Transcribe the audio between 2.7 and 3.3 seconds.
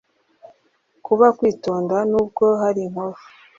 inkovu